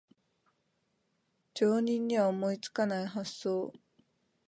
[1.53, 3.71] 常人には思いつかない発想